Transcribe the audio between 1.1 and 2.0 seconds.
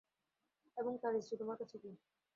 স্ত্রী তোমার কাছে কী?